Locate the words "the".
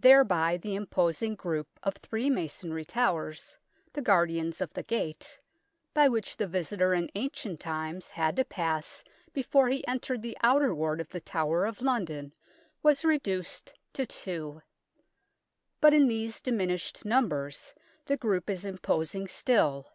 0.56-0.74, 3.92-4.02, 4.72-4.82, 6.36-6.48, 10.22-10.36, 11.10-11.20, 18.06-18.16